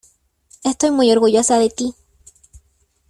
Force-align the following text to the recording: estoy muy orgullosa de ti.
estoy 0.63 0.89
muy 0.89 1.11
orgullosa 1.11 1.59
de 1.59 1.69
ti. 1.69 1.93